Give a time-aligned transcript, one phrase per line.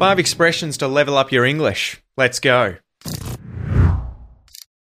[0.00, 2.02] Five expressions to level up your English.
[2.16, 2.76] Let's go.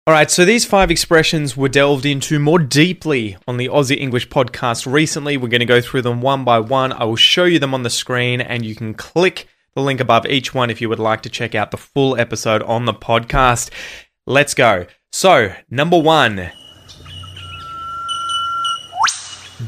[0.05, 4.28] All right, so these five expressions were delved into more deeply on the Aussie English
[4.28, 5.38] podcast recently.
[5.38, 6.91] We're going to go through them one by one.
[6.91, 10.25] I will show you them on the screen, and you can click the link above
[10.25, 13.70] each one if you would like to check out the full episode on the podcast.
[14.27, 14.86] Let's go.
[15.13, 16.52] So, number one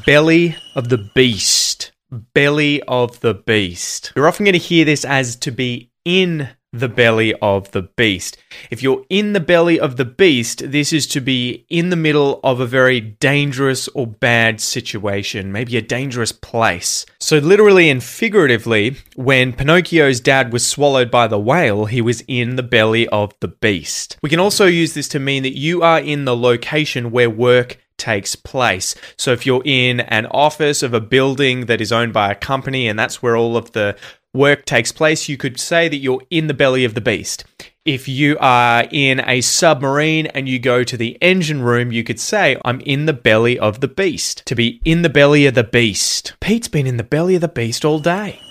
[0.06, 1.67] belly of the beast.
[2.12, 4.14] Belly of the beast.
[4.16, 8.38] You're often going to hear this as to be in the belly of the beast.
[8.70, 12.40] If you're in the belly of the beast, this is to be in the middle
[12.44, 17.06] of a very dangerous or bad situation, maybe a dangerous place.
[17.20, 22.56] So, literally and figuratively, when Pinocchio's dad was swallowed by the whale, he was in
[22.56, 24.18] the belly of the beast.
[24.22, 27.80] We can also use this to mean that you are in the location where work
[27.98, 28.96] takes place.
[29.18, 32.88] So if you're in an office of a building that is owned by a company
[32.88, 33.98] and that's where all of the
[34.34, 37.44] work takes place, you could say that you're in the belly of the beast.
[37.86, 42.20] If you are in a submarine and you go to the engine room, you could
[42.20, 44.46] say, I'm in the belly of the beast.
[44.46, 46.34] To be in the belly of the beast.
[46.42, 48.42] Pete's been in the belly of the beast all day.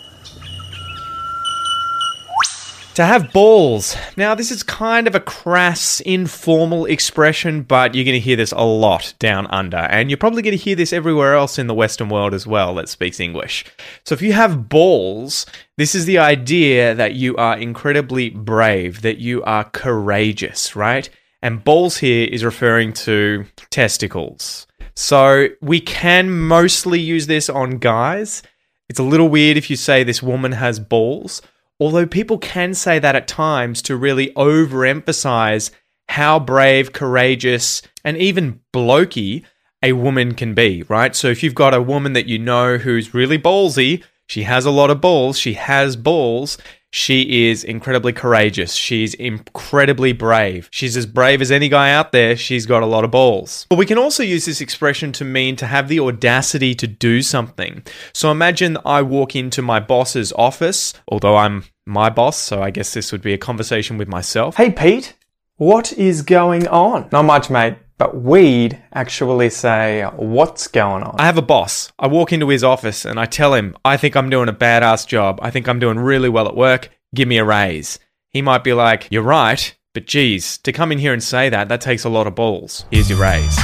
[2.96, 3.94] To have balls.
[4.16, 8.52] Now, this is kind of a crass, informal expression, but you're going to hear this
[8.52, 9.76] a lot down under.
[9.76, 12.74] And you're probably going to hear this everywhere else in the Western world as well
[12.76, 13.66] that speaks English.
[14.06, 15.44] So, if you have balls,
[15.76, 21.06] this is the idea that you are incredibly brave, that you are courageous, right?
[21.42, 24.66] And balls here is referring to testicles.
[24.94, 28.42] So, we can mostly use this on guys.
[28.88, 31.42] It's a little weird if you say this woman has balls
[31.78, 35.70] Although people can say that at times to really overemphasize
[36.08, 39.44] how brave, courageous, and even blokey
[39.82, 41.14] a woman can be, right?
[41.14, 44.70] So if you've got a woman that you know who's really ballsy, she has a
[44.70, 46.58] lot of balls, she has balls,
[46.96, 48.72] she is incredibly courageous.
[48.72, 50.70] She's incredibly brave.
[50.72, 52.38] She's as brave as any guy out there.
[52.38, 53.66] She's got a lot of balls.
[53.68, 57.20] But we can also use this expression to mean to have the audacity to do
[57.20, 57.82] something.
[58.14, 62.94] So imagine I walk into my boss's office, although I'm my boss, so I guess
[62.94, 64.56] this would be a conversation with myself.
[64.56, 65.12] Hey Pete,
[65.56, 67.10] what is going on?
[67.12, 67.76] Not much, mate.
[67.98, 71.16] But we'd actually say, what's going on?
[71.18, 71.90] I have a boss.
[71.98, 75.06] I walk into his office and I tell him, I think I'm doing a badass
[75.06, 75.38] job.
[75.40, 76.90] I think I'm doing really well at work.
[77.14, 77.98] Give me a raise.
[78.28, 81.70] He might be like, You're right, but geez, to come in here and say that,
[81.70, 82.84] that takes a lot of balls.
[82.90, 83.56] Here's your raise.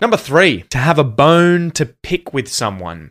[0.00, 3.10] Number three, to have a bone to pick with someone.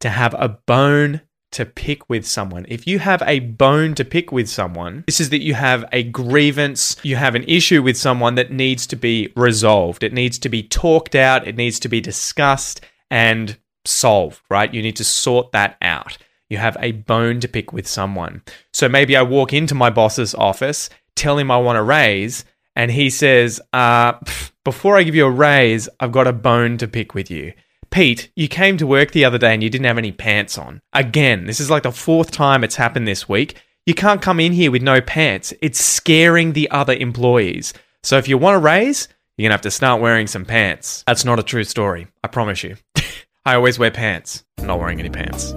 [0.00, 1.22] To have a bone
[1.56, 2.66] to pick with someone.
[2.68, 6.02] If you have a bone to pick with someone, this is that you have a
[6.02, 10.02] grievance, you have an issue with someone that needs to be resolved.
[10.02, 13.56] It needs to be talked out, it needs to be discussed and
[13.86, 14.72] solved, right?
[14.72, 16.18] You need to sort that out.
[16.50, 18.42] You have a bone to pick with someone.
[18.74, 22.90] So maybe I walk into my boss's office, tell him I want a raise, and
[22.90, 24.12] he says, uh,
[24.62, 27.54] Before I give you a raise, I've got a bone to pick with you.
[27.96, 30.82] Pete, you came to work the other day and you didn't have any pants on.
[30.92, 33.56] Again, this is like the fourth time it's happened this week.
[33.86, 35.54] You can't come in here with no pants.
[35.62, 37.72] It's scaring the other employees.
[38.02, 39.08] So if you want a raise,
[39.38, 41.04] you're going to have to start wearing some pants.
[41.06, 42.06] That's not a true story.
[42.22, 42.76] I promise you.
[43.46, 44.44] I always wear pants.
[44.58, 45.54] I'm not wearing any pants.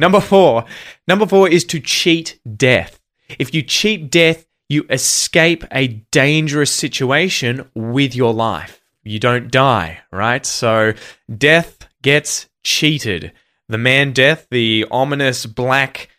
[0.00, 0.64] Number four.
[1.06, 2.98] Number four is to cheat death.
[3.38, 8.82] If you cheat death, you escape a dangerous situation with your life.
[9.02, 10.44] You don't die, right?
[10.44, 10.92] So
[11.34, 13.32] death gets cheated.
[13.68, 16.10] The man death, the ominous black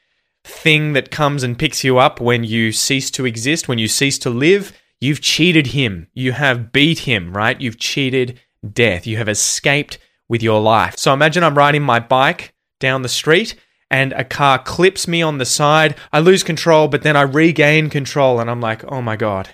[0.44, 4.18] thing that comes and picks you up when you cease to exist, when you cease
[4.20, 6.08] to live, you've cheated him.
[6.14, 7.60] You have beat him, right?
[7.60, 8.40] You've cheated
[8.74, 9.06] death.
[9.06, 10.98] You have escaped with your life.
[10.98, 13.56] So imagine I'm riding my bike down the street
[13.90, 15.96] and a car clips me on the side.
[16.14, 19.50] I lose control, but then I regain control, and I'm like, oh my God.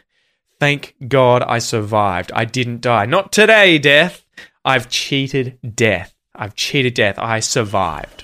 [0.59, 2.31] Thank God I survived.
[2.33, 3.06] I didn't die.
[3.06, 4.25] Not today, death.
[4.63, 6.15] I've cheated death.
[6.33, 7.19] I've cheated death.
[7.19, 8.24] I survived.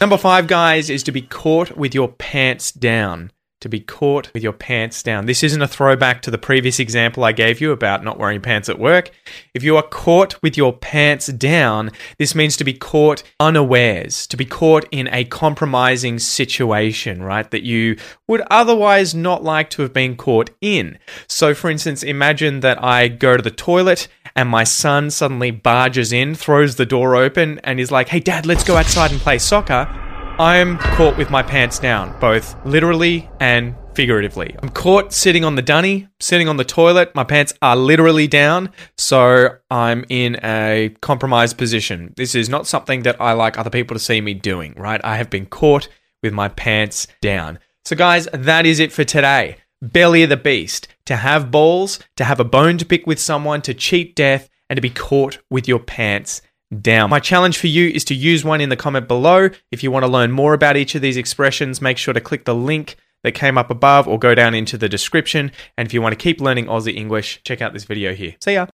[0.00, 4.42] Number five, guys, is to be caught with your pants down to be caught with
[4.42, 5.26] your pants down.
[5.26, 8.68] This isn't a throwback to the previous example I gave you about not wearing pants
[8.68, 9.10] at work.
[9.54, 14.36] If you are caught with your pants down, this means to be caught unawares, to
[14.36, 17.50] be caught in a compromising situation, right?
[17.50, 17.96] That you
[18.26, 20.98] would otherwise not like to have been caught in.
[21.26, 26.12] So, for instance, imagine that I go to the toilet and my son suddenly barges
[26.12, 29.38] in, throws the door open, and is like, hey, dad, let's go outside and play
[29.38, 30.09] soccer.
[30.40, 34.56] I'm caught with my pants down, both literally and figuratively.
[34.62, 37.14] I'm caught sitting on the dunny, sitting on the toilet.
[37.14, 42.14] My pants are literally down, so I'm in a compromised position.
[42.16, 45.02] This is not something that I like other people to see me doing, right?
[45.04, 45.90] I have been caught
[46.22, 47.58] with my pants down.
[47.84, 49.58] So, guys, that is it for today.
[49.82, 50.88] Belly of the beast.
[51.04, 54.78] To have balls, to have a bone to pick with someone, to cheat death, and
[54.78, 56.40] to be caught with your pants
[56.78, 57.10] down.
[57.10, 59.50] My challenge for you is to use one in the comment below.
[59.70, 62.44] If you want to learn more about each of these expressions, make sure to click
[62.44, 65.52] the link that came up above or go down into the description.
[65.76, 68.36] And if you want to keep learning Aussie English, check out this video here.
[68.40, 68.66] See ya.